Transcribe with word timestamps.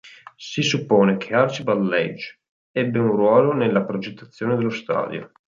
Si 0.35 0.63
suppone 0.63 1.17
che 1.17 1.35
Archibald 1.35 1.87
Leitch 1.87 2.39
ebbe 2.71 2.97
un 2.97 3.11
ruolo 3.15 3.53
nella 3.53 3.85
progettazione 3.85 4.55
dello 4.55 4.71
stadio. 4.71 5.31